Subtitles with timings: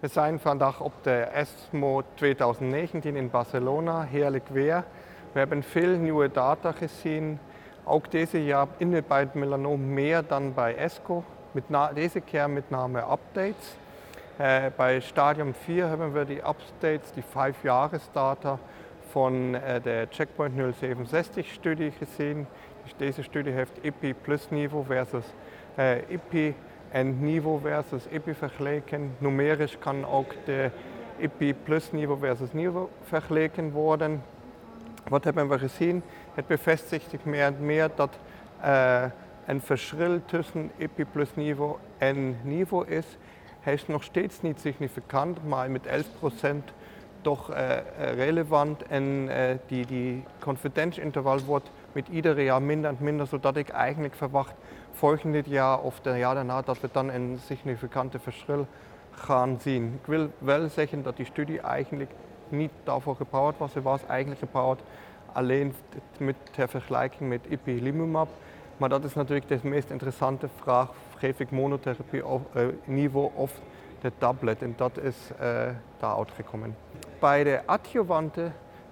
[0.00, 4.84] We zijn vandaag op de ESMO 2019 in Barcelona, heerlijk weer.
[5.32, 7.38] We hebben veel nieuwe data gezien.
[7.84, 9.28] Ook deze jaar in bij
[9.78, 11.24] meer dan bij ESCO.
[11.52, 13.76] Met deze keer met name updates.
[14.40, 17.56] Uh, bij stadium 4 hebben we die updates, die 5
[18.12, 18.58] data
[19.10, 22.46] van uh, de Checkpoint 067 studie gezien.
[22.82, 25.24] Dus deze studie heeft IPI plus niveau versus
[25.78, 26.54] uh, IPI
[26.90, 29.14] en niveau versus IPI vergeleken.
[29.18, 30.70] Numerisch kan ook de
[31.16, 34.22] IPI plus niveau versus niveau vergeleken worden.
[35.08, 36.02] Wat hebben we gezien?
[36.34, 38.18] Het bevestigt zich meer en meer dat
[38.64, 39.04] uh,
[39.46, 43.06] een verschil tussen IPI plus niveau en niveau is.
[43.60, 46.70] Hij is nog steeds niet significant, maar met 11 procent
[47.20, 47.76] toch uh,
[48.14, 48.82] relevant.
[48.82, 54.14] En uh, die, die confidentieinterval wordt met ieder jaar minder en minder, zodat ik eigenlijk
[54.14, 54.54] verwacht
[54.92, 58.66] volgend jaar of het jaar daarna dat we dan een significante verschil
[59.10, 59.98] gaan zien.
[60.00, 62.10] Ik wil wel zeggen dat die studie eigenlijk
[62.48, 63.72] niet daarvoor gebouwd was.
[63.72, 64.80] Ze was eigenlijk gebouwd
[65.32, 65.74] alleen
[66.18, 68.28] met ter vergelijking met ipilimumab.
[68.76, 70.88] Maar dat is natuurlijk de meest interessante vraag.
[71.16, 73.52] Geef monotherapie op uh, niveau of
[74.00, 74.62] de tablet?
[74.62, 75.38] En dat is uh,
[75.98, 76.76] daar uitgekomen.
[77.18, 78.50] Bij de adjuvante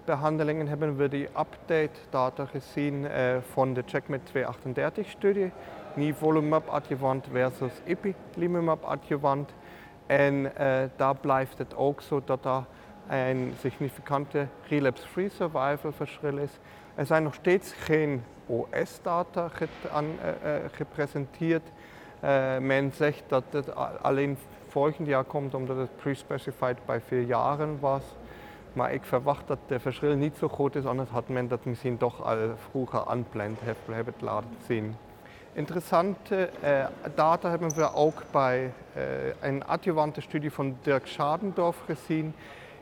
[0.08, 5.52] behandelingen hebben we die update data gezien uh, van de CheckMate 238 studie.
[5.94, 9.50] Nivolumab adjuvant versus ipilimumab adjuvant.
[10.06, 10.50] En uh,
[10.96, 12.64] daar blijft het ook zo dat er
[13.08, 16.58] een significante relapse-free survival verschil is.
[16.94, 19.50] Er zijn nog steeds geen OS-data
[20.72, 21.62] gepresenteerd.
[22.24, 27.80] Uh, men zegt dat het alleen volgend jaar komt omdat het pre-specified bij vier jaren
[27.80, 28.02] was.
[28.78, 31.96] Maar ik verwacht dat de verschil niet zo groot is, anders had men dat misschien
[31.96, 32.36] toch al
[32.70, 34.96] vroeger aanplant hebben laten zien.
[35.52, 39.02] Interessante äh, data hebben we ook bij äh,
[39.40, 42.34] een adjuvante studie van Dirk Schadendorf gezien.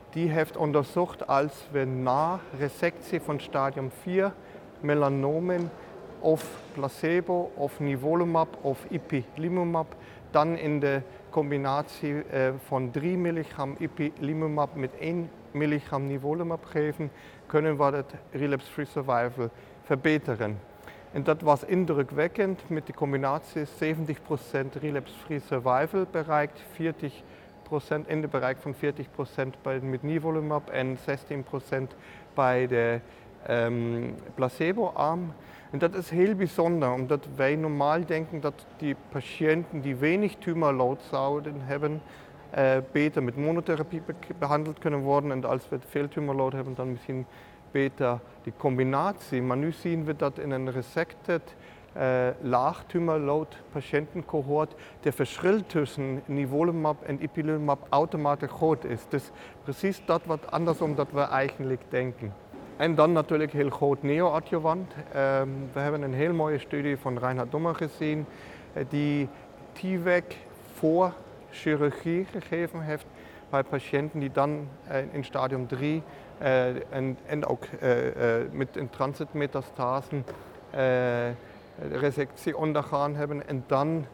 [0.09, 4.33] Die heeft onderzocht als we na resectie van stadium 4
[4.79, 5.71] melanomen
[6.19, 9.95] of placebo of nivolumab of ipilimumab
[10.31, 17.11] dan in de combinatie äh, van 3 milligram ipilimumab met 1 milligram nivolumab geven,
[17.45, 19.49] kunnen we het relapse-free survival
[19.83, 20.59] verbeteren.
[21.11, 23.69] En dat was indrukwekkend met de combinatie 70%
[24.79, 28.77] relapse-free survival bereikt, 40% in de bereik van 40%
[29.61, 31.01] bij, met nivolumab en 16%
[32.33, 32.99] bij de
[33.49, 35.33] um, placebo-arm.
[35.71, 41.01] En dat is heel bijzonder, omdat wij normaal denken dat die patiënten die weinig tumorload
[41.09, 41.61] zouden
[42.57, 44.01] uh, beter met monotherapie
[44.39, 45.31] behandeld kunnen worden.
[45.31, 47.25] En als we veel tumorload hebben, dan misschien
[47.71, 49.41] beter die combinatie.
[49.41, 51.55] Maar nu zien we dat in een resected
[51.97, 59.01] uh, laag tumorload patiëntencohort de verschil tussen nivolumab en ipilimumab automatisch groot is.
[59.09, 59.31] Dus
[59.63, 62.33] precies dat wat andersom dat we eigenlijk denken.
[62.77, 64.93] En dan natuurlijk heel groot neoadjuvant.
[64.93, 68.25] Um, we hebben een heel mooie studie van Reinhard Dommer gezien,
[68.89, 69.27] die
[69.71, 70.35] TVEC
[70.73, 71.13] voor
[71.57, 73.05] chirurgie gegeven heeft
[73.49, 76.03] bij patiënten die dan uh, in stadium 3
[76.41, 77.91] uh, en, en, ook uh,
[78.51, 80.25] met een transitmetastasen
[81.91, 84.05] resectie ondergaan hebben en dan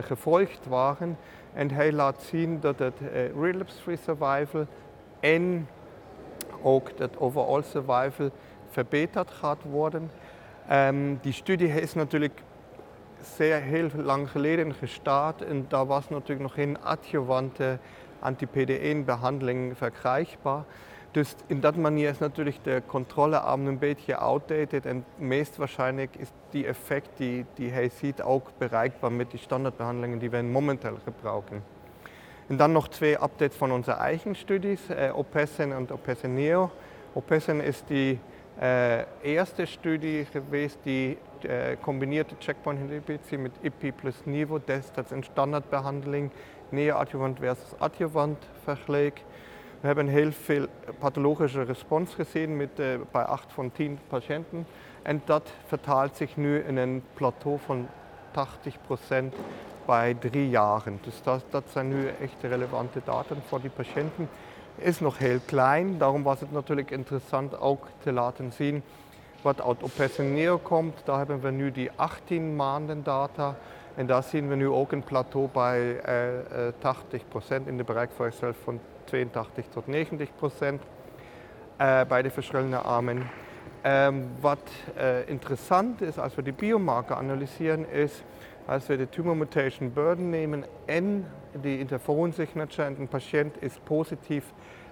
[0.00, 1.18] gevolgd waren.
[1.52, 2.94] En hij laat zien dat het
[3.40, 4.66] relapse-free survival
[5.20, 5.68] en
[6.62, 8.30] ook dat overall survival
[8.70, 10.10] verbeterd gaat worden.
[10.72, 12.40] Um, die studie is natuurlijk
[13.38, 17.78] heel lang geleden gestart en daar was natuurlijk nog geen adjuvante
[18.18, 20.64] anti-PD1-behandeling verkrijgbaar.
[21.10, 26.28] Dus in dat manier is natuurlijk de controlearm een beetje outdated en meest waarschijnlijk is
[26.50, 31.64] die effect die, die hij ziet ook bereikbaar met die standaardbehandelingen die we momenteel gebruiken.
[32.46, 36.70] En dan nog twee updates van onze eigen studies, eh, OPESSEN en OPESSEN Neo.
[37.12, 38.20] OPESSEN is die
[38.60, 45.22] äh, eerste studie geweest die äh, combineerde checkpoint inhibitie met IPI plus Nivo, das, een
[45.22, 46.30] standaardbehandeling,
[46.70, 49.22] neoadjuvant versus adjuvant vergeleek.
[49.80, 50.66] We hebben heel veel
[50.98, 54.66] pathologische respons gezien met, uh, bij 8 van 10 patiënten.
[55.02, 57.88] En dat vertaalt zich nu in een plateau van
[58.32, 59.34] 80%
[59.86, 60.98] bij drie jaren.
[61.02, 64.28] Dus dat, dat zijn nu echt relevante data voor die patiënten.
[64.78, 68.82] Is nog heel klein, daarom was het natuurlijk interessant ook te laten zien
[69.42, 71.00] wat uit Operationeel komt.
[71.04, 73.54] Daar hebben we nu die 18 maanden data.
[73.94, 78.80] En daar zien we nu ook een plateau bij uh, 80% in de bereikbaarheid van
[79.04, 80.82] 82 tot 90 procent
[81.80, 83.26] uh, bij de verschillende armen.
[83.86, 88.22] Um, wat uh, interessant is als we die biomarker analyseren, is
[88.68, 91.24] Als wir die Tumor Mutation Burden nehmen, N,
[91.64, 94.44] die Interferon-Signature, und ein Patient ist positiv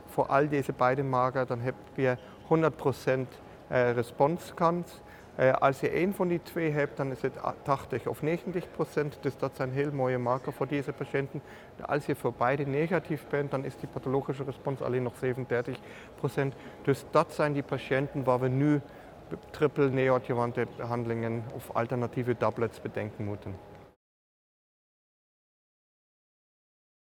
[0.06, 2.16] für all diese beiden Marker, dann haben wir
[2.48, 3.26] 100%
[3.70, 5.02] Response Counts.
[5.60, 9.18] Als je een van die twee hebt, dan is het 80 of 90 procent.
[9.20, 11.42] Dus dat zijn heel mooie marker voor deze patiënten.
[11.86, 15.78] Als je voor beide negatief bent, dan is die pathologische respons alleen nog 37
[16.18, 16.54] procent.
[16.82, 18.80] Dus dat zijn die patiënten waar we nu
[19.50, 23.54] triple neoadjuvante behandelingen of alternatieve doublets bedenken moeten.